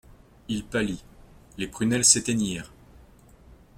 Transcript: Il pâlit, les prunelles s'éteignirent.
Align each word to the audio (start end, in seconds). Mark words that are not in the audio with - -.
Il 0.47 0.63
pâlit, 0.65 1.03
les 1.59 1.67
prunelles 1.67 2.05
s'éteignirent. 2.05 2.71